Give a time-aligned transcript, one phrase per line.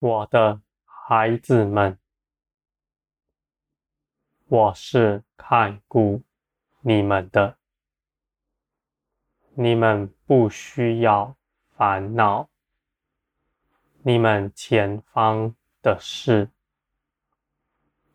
[0.00, 1.98] 我的孩子们，
[4.46, 6.22] 我是看顾
[6.80, 7.58] 你们的，
[9.52, 11.36] 你们不需要
[11.76, 12.48] 烦恼，
[14.02, 16.48] 你们前方的事，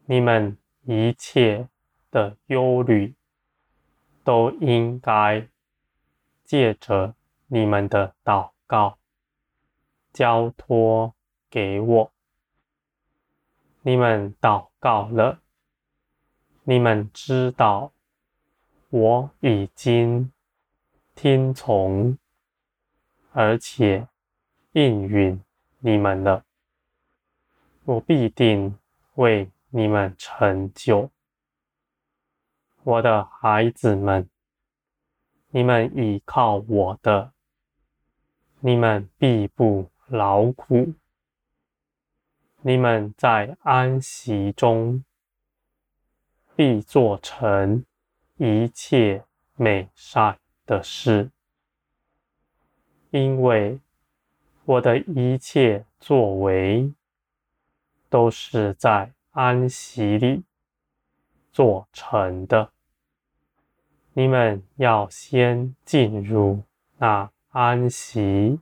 [0.06, 1.70] 你们一切
[2.10, 3.14] 的忧虑，
[4.24, 5.48] 都应该
[6.44, 7.14] 借着
[7.46, 8.98] 你们的祷告
[10.12, 11.14] 交托
[11.50, 12.12] 给我。
[13.82, 15.42] 你们祷告了，
[16.64, 17.92] 你们知道
[18.90, 20.32] 我已经
[21.14, 22.18] 听从，
[23.32, 24.08] 而且
[24.72, 25.40] 应允
[25.80, 26.44] 你们了。
[27.84, 28.78] 我必定
[29.14, 31.12] 为你们成就。
[32.84, 34.28] 我的孩子们，
[35.50, 37.32] 你们倚靠我的，
[38.60, 40.94] 你们必不劳苦；
[42.68, 45.04] 你们在安息中
[46.56, 47.86] 必做成
[48.38, 49.24] 一切
[49.56, 51.30] 美善的事，
[53.12, 53.80] 因为
[54.64, 56.92] 我的一切作为
[58.10, 60.44] 都是在安息里
[61.52, 62.72] 做成的。
[64.14, 66.64] 你们要先进入
[66.98, 68.60] 那安息，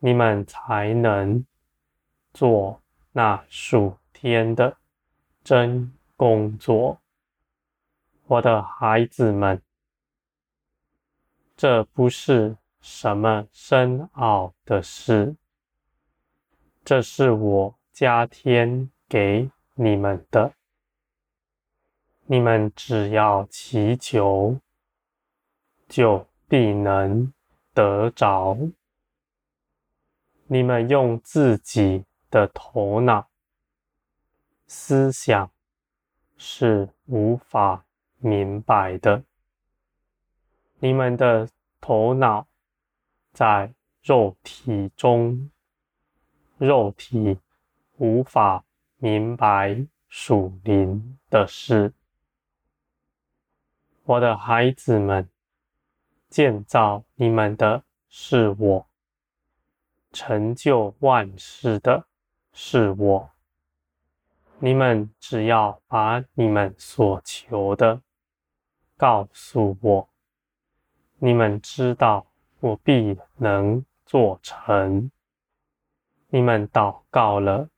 [0.00, 1.46] 你们才能
[2.32, 4.76] 做那属天的
[5.42, 7.00] 真工作。
[8.26, 9.62] 我的孩子们，
[11.56, 15.34] 这不是什么深奥的事，
[16.84, 20.52] 这是我加添给你们的。
[22.26, 24.60] 你们只要祈求，
[25.88, 27.32] 就必能
[27.72, 28.58] 得着。
[30.46, 33.28] 你们用自己的头脑
[34.66, 35.50] 思想
[36.36, 37.84] 是无法
[38.18, 39.22] 明白的。
[40.80, 41.48] 你们的
[41.80, 42.46] 头脑
[43.32, 43.72] 在
[44.02, 45.50] 肉体中，
[46.56, 47.38] 肉体
[47.96, 48.64] 无法
[48.98, 51.92] 明白属灵的事。
[54.04, 55.28] 我的孩子们，
[56.28, 58.86] 建造你们的是我，
[60.12, 62.07] 成就万事的
[62.60, 63.30] 是我。
[64.58, 68.02] 你们只要把你们所求的
[68.96, 70.08] 告诉我，
[71.18, 72.26] 你们知道
[72.58, 75.08] 我必能做成。
[76.30, 77.70] 你们祷告了，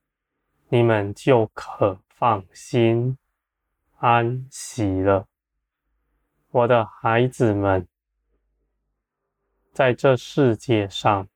[0.70, 3.18] 你们就可放心
[3.98, 5.28] 安息了。
[6.52, 7.86] 我的孩子们，
[9.74, 11.28] 在这世界上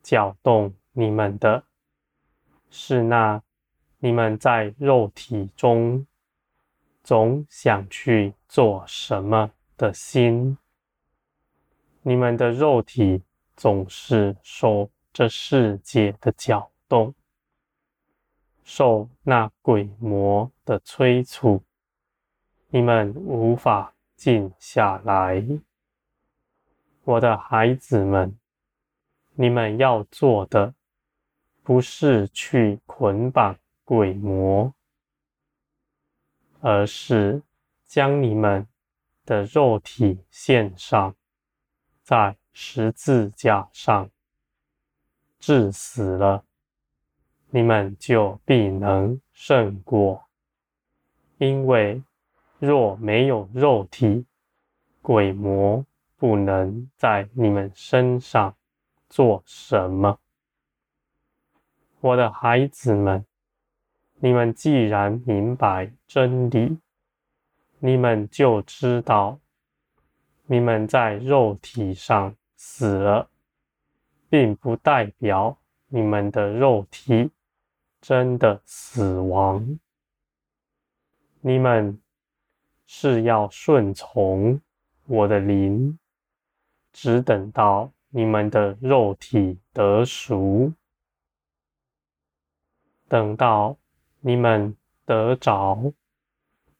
[0.00, 1.64] 搅动你们的，
[2.72, 3.40] 是那
[4.00, 6.04] 你们在肉体中
[7.04, 10.58] 总想去做什么的心。
[12.02, 13.22] 你们的肉体
[13.54, 17.14] 总是受这世界的搅动，
[18.64, 21.62] 受那鬼魔的催促，
[22.70, 23.94] 你们无法。
[24.14, 25.44] 静下来，
[27.02, 28.38] 我的孩子们，
[29.34, 30.72] 你们要做的
[31.62, 34.74] 不是去捆绑鬼魔，
[36.60, 37.42] 而是
[37.86, 38.66] 将你们
[39.24, 41.14] 的肉体献上，
[42.02, 44.10] 在十字架上
[45.38, 46.44] 致死了，
[47.50, 50.24] 你们就必能胜过，
[51.38, 52.02] 因为。
[52.64, 54.24] 若没有肉体，
[55.00, 55.84] 鬼魔
[56.16, 58.54] 不能在你们身上
[59.08, 60.20] 做什么。
[62.02, 63.24] 我的孩子们，
[64.20, 66.78] 你们既然明白真理，
[67.78, 69.38] 你们就知道，
[70.44, 73.30] 你们在肉体上死了，
[74.28, 75.56] 并不代表
[75.88, 77.30] 你们的肉体
[78.00, 79.78] 真的死亡。
[81.40, 81.98] 你们。
[82.94, 84.60] 是要顺从
[85.06, 85.98] 我的灵，
[86.92, 90.70] 只等到你们的肉体得赎，
[93.12, 93.76] 等到
[94.20, 94.74] 你们
[95.04, 95.92] 得着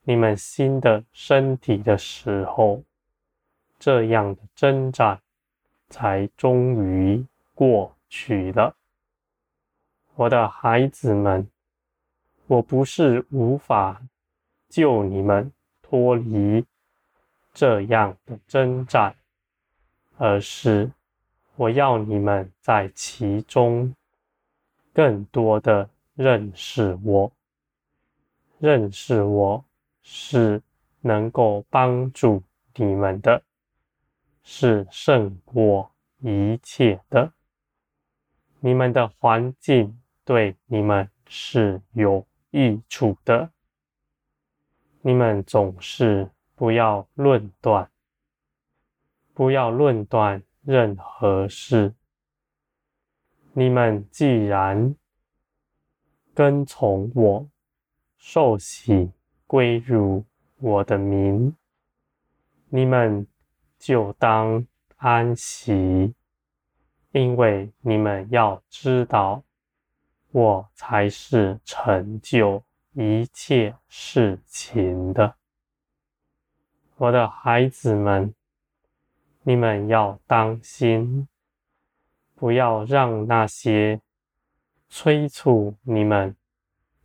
[0.05, 2.83] 你们新的身体的时候，
[3.79, 5.21] 这样的征战
[5.91, 7.23] 才终于
[7.55, 8.75] 过去了。
[10.15, 11.47] 我的孩子们，
[12.47, 14.01] 我不是无法
[14.71, 15.53] 救你们。
[15.83, 16.65] 脱离
[17.53, 19.15] 这样的征战，
[20.17, 20.91] 而是
[21.57, 23.95] 我要你们在其中
[24.95, 27.33] 更多的认识我。
[28.59, 29.65] 认识我
[30.03, 30.63] 是
[31.01, 32.43] 能够帮助
[32.77, 33.43] 你们的，
[34.45, 37.33] 是胜过一切的。
[38.61, 43.51] 你们的环境对你们是有益处的。
[45.01, 47.91] 你们总是不要论断，
[49.35, 51.93] 不要论断任何事。
[53.53, 54.95] 你们既然
[56.35, 57.49] 跟从我，
[58.17, 59.11] 受洗
[59.47, 60.25] 归入
[60.59, 61.55] 我的名，
[62.69, 63.27] 你们
[63.79, 66.15] 就当安息，
[67.11, 69.43] 因为你们要知道，
[70.31, 72.63] 我才是成就
[72.93, 75.35] 一切事情的。
[76.97, 78.33] 我的孩子们，
[79.43, 81.27] 你们要当心，
[82.37, 84.01] 不要让那些
[84.95, 86.37] 催促你们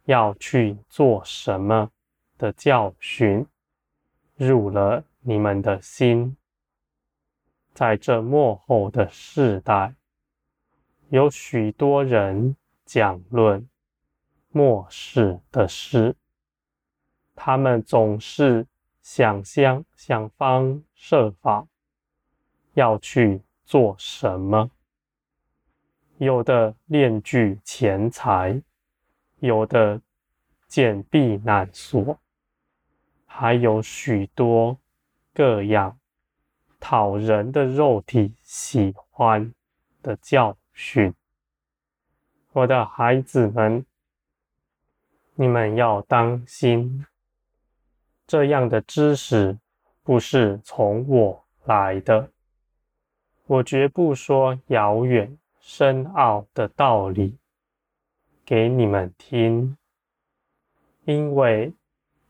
[0.04, 1.90] 要去做什么
[2.38, 3.48] 的教训
[4.36, 6.36] 入了你们的心。
[7.74, 9.96] 在这末后的世代，
[11.08, 13.66] 有许多人讲论
[14.50, 16.18] 末世的事，
[17.36, 18.68] 他们总是。
[19.02, 21.66] 想象、想方设法
[22.74, 24.70] 要去做什么？
[26.20, 28.60] 有的敛聚钱财，
[29.40, 30.02] 有的
[30.68, 32.18] 建避难所，
[33.28, 34.80] 还有许多
[35.32, 36.00] 各样
[36.80, 39.54] 讨人的肉体喜欢
[40.02, 41.14] 的教训。
[42.52, 43.86] 我的孩子们，
[45.36, 47.06] 你们要当心。
[48.26, 49.60] 这样的知识
[50.02, 52.32] 不是从我来的，
[53.46, 55.38] 我绝不说遥远
[55.70, 57.38] 深奥的道理
[58.46, 59.78] 给你们听，
[61.04, 61.74] 因为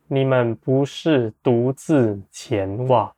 [0.07, 3.15] 你们不是独自前往，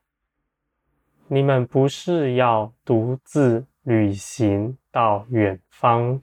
[1.28, 6.22] 你们不是要独自旅行到远方，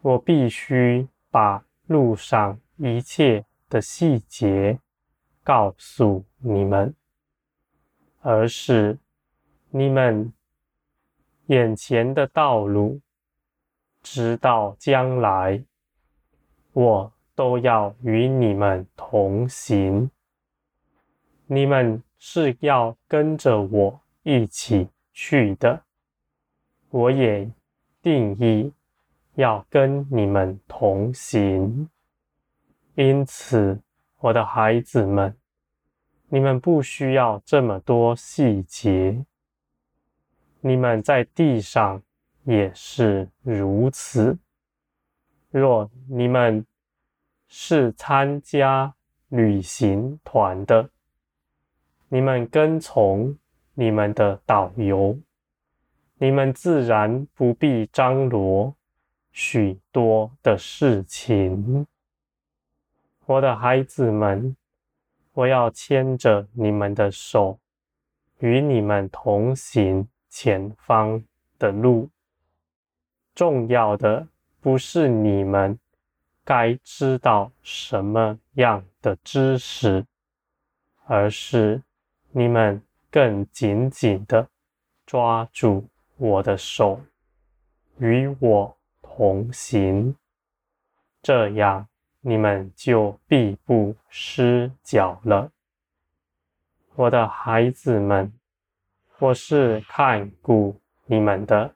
[0.00, 4.78] 我必须把路上一切的细节。
[5.42, 6.94] 告诉你们，
[8.22, 8.96] 而是
[9.70, 10.32] 你们
[11.46, 13.00] 眼前的道路，
[14.02, 15.64] 直到将来，
[16.72, 20.10] 我都要与你们同行。
[21.46, 25.82] 你们是要跟着我一起去的，
[26.90, 27.50] 我也
[28.00, 28.72] 定义
[29.34, 31.88] 要跟你们同行，
[32.94, 33.80] 因此。
[34.20, 35.36] 我的孩子们，
[36.28, 39.26] 你们不需要这么多细节。
[40.66, 42.02] 你们在地上
[42.44, 44.38] 也是如此。
[45.50, 46.64] 若你们
[47.48, 48.94] 是参加
[49.28, 50.88] 旅行团的，
[52.08, 53.36] 你们跟从
[53.74, 55.18] 你们的导游，
[56.14, 58.74] 你们自然不必张罗
[59.32, 61.86] 许多的事情。
[63.26, 64.56] 我的孩子们，
[65.34, 67.58] 我要牵着你们的手，
[68.38, 71.22] 与你们同行前方
[71.60, 72.10] 的路。
[73.36, 74.26] 重要的
[74.60, 75.78] 不是你们
[76.44, 80.04] 该知道什么样的知识，
[81.04, 81.80] 而是
[82.32, 84.48] 你们更紧紧的
[85.06, 87.00] 抓住我的手，
[87.98, 90.16] 与我同行，
[91.22, 91.86] 这样。
[92.26, 95.52] 你们就必不失脚了，
[96.94, 98.32] 我的孩子们，
[99.20, 101.72] 我是看顾你们的，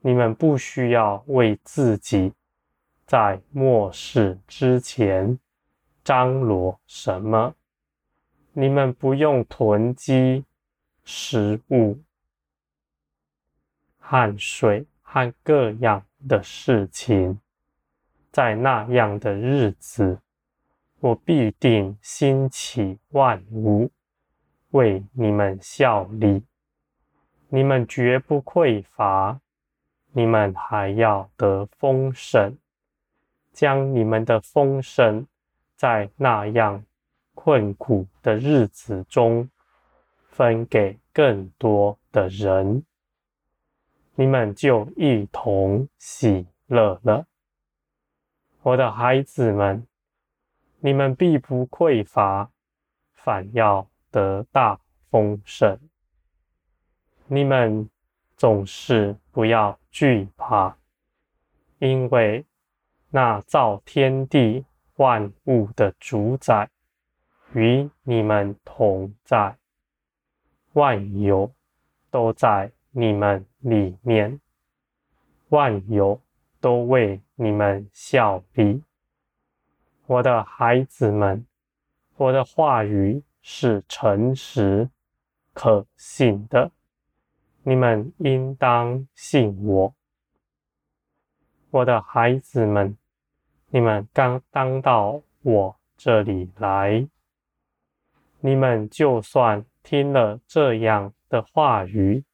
[0.00, 2.32] 你们不需要为自己
[3.04, 5.38] 在末世之前
[6.02, 7.54] 张罗什么，
[8.52, 10.46] 你们不用囤积
[11.04, 12.00] 食物、
[13.98, 17.38] 汗水和各样的事情。
[18.30, 20.18] 在那样的日子，
[21.00, 23.90] 我必定兴起万物，
[24.72, 26.44] 为你们效力。
[27.48, 29.40] 你们绝不匮乏，
[30.12, 32.56] 你们还要得丰盛，
[33.52, 35.26] 将你们的丰盛
[35.76, 36.84] 在那样
[37.34, 39.48] 困苦的日子中
[40.28, 42.84] 分给更多的人，
[44.14, 47.26] 你们就一同喜乐了。
[48.62, 49.86] 我的孩子们，
[50.80, 52.50] 你们必不匮乏，
[53.12, 54.78] 反要得大
[55.10, 55.76] 丰盛。
[57.26, 57.90] 你们
[58.36, 60.76] 总是不要惧怕，
[61.80, 62.44] 因为
[63.10, 64.64] 那造天地
[64.96, 66.68] 万物的主宰
[67.54, 69.56] 与你们同在，
[70.74, 71.52] 万有
[72.10, 74.40] 都在你们里面，
[75.48, 76.20] 万有
[76.60, 78.82] 都为你们效力。
[80.06, 81.46] 我的孩子们，
[82.16, 84.88] 我的话语是诚实
[85.52, 86.70] 可信的，
[87.64, 89.94] 你们应当信我。
[91.70, 92.96] 我的孩子们，
[93.68, 97.08] 你们刚当到我这里来，
[98.40, 102.24] 你们就算听了这样的话语，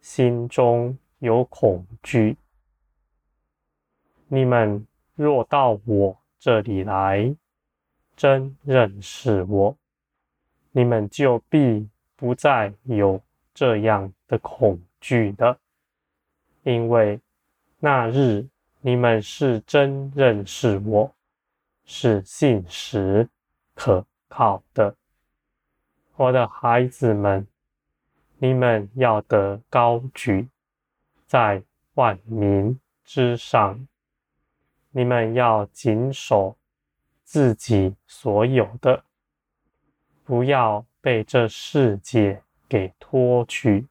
[0.00, 2.36] 心中有恐惧，
[4.28, 7.36] 你们若到我这里来，
[8.16, 9.76] 真认识我，
[10.72, 13.20] 你们就必不再有
[13.54, 15.58] 这样的恐惧了，
[16.62, 17.20] 因为
[17.78, 18.46] 那日
[18.80, 21.14] 你们是真认识我，
[21.84, 23.28] 是信实
[23.74, 24.96] 可靠的。
[26.16, 27.46] 我的孩子们，
[28.38, 30.48] 你们要得高举
[31.26, 31.62] 在
[31.94, 33.86] 万民之上。
[34.94, 36.54] 你们要谨守
[37.24, 39.02] 自己所有的，
[40.32, 43.86] 不要被这世界给拖去，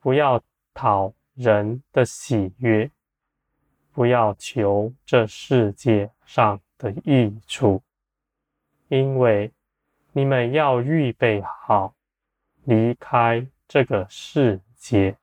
[0.00, 0.42] 不要
[0.74, 2.90] 讨人的喜悦，
[3.92, 7.80] 不要求这世界上的益处，
[8.88, 9.52] 因为
[10.10, 11.94] 你们要预备好
[12.64, 15.16] 离开这个世界。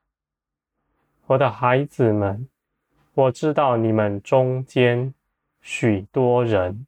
[1.25, 2.47] 我的孩子们。
[3.15, 5.13] 我知道你们中间
[5.61, 6.87] 许多人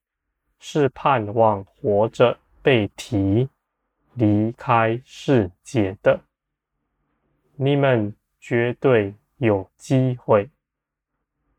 [0.60, 3.48] 是盼望活着被提
[4.16, 6.20] 离开世界的，
[7.56, 10.50] 你们绝对有机会，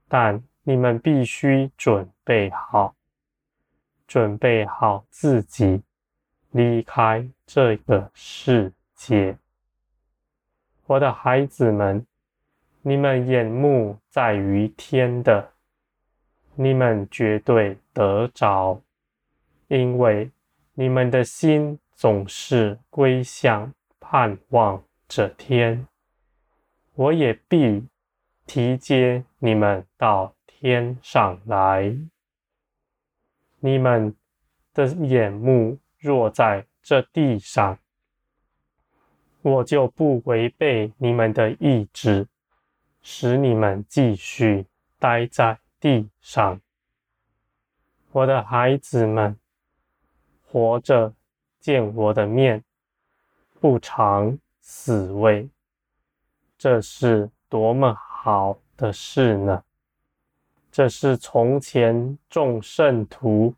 [0.06, 2.94] 但你们必须准备好，
[4.06, 5.80] 准备好自己
[6.50, 9.38] 离开这个世界，
[10.84, 12.06] 我的孩子们。
[12.82, 15.52] 你们眼目在于天的，
[16.54, 18.82] 你们绝对得着，
[19.68, 20.30] 因为
[20.80, 25.88] 你们的心总是归向盼望这天。
[26.94, 27.88] 我也必
[28.47, 31.97] 提接你们到天上来。
[33.58, 34.14] 你们
[34.73, 37.76] 的眼目若在这地上，
[39.42, 42.28] 我就不违背你们的意志。
[43.02, 44.66] 使你们继续
[45.00, 46.61] 待在地上，
[48.12, 49.37] 我的孩子们，
[50.50, 51.14] 活着
[51.61, 52.64] 见我的面，
[53.61, 55.49] 不尝死味，
[56.57, 59.62] 这是多么好的事呢？
[60.73, 63.55] 这是从前众圣徒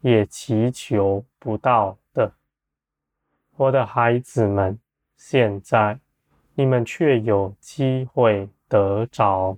[0.00, 2.32] 也祈求不到的。
[3.56, 4.78] 我的孩子们，
[5.16, 5.98] 现在
[6.54, 8.48] 你们却有机会。
[8.70, 9.56] 得着，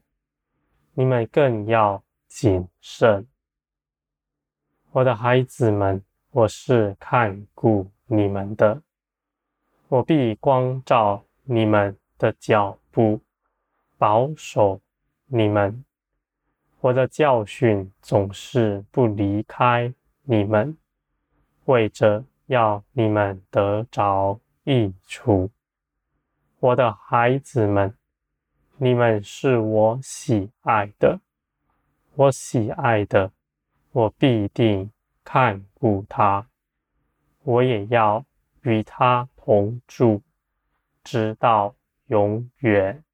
[0.95, 3.27] 你们更要谨慎，
[4.93, 6.01] 我的孩子们，
[6.33, 8.81] 我是看顾你们的，
[9.89, 13.21] 我必光照你们的脚步，
[13.99, 14.81] 保守
[15.27, 15.85] 你们，
[16.81, 20.77] 我的教训总是不离开你们，
[21.65, 25.51] 为着要你们得着益处，
[26.61, 27.93] 我的孩子们。
[28.83, 31.21] 你们是我喜爱的，
[32.15, 33.31] 我喜爱的，
[33.93, 34.91] 我必定
[35.25, 36.47] 看顾他，
[37.43, 38.25] 我也要
[38.63, 40.23] 与他同住，
[41.05, 41.75] 直到
[42.07, 43.05] 永远。